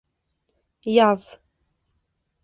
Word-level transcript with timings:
Яҙ. 0.93 1.25